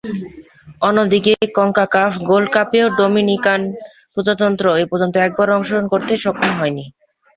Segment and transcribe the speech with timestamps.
[0.81, 3.61] অন্যদিকে, CONCACAF gold কাপেও Dominican
[4.13, 6.85] প্রজাতন্ত্র এপর্যন্ত একবারও অংশগ্রহণ করতে সক্ষম হয়নি।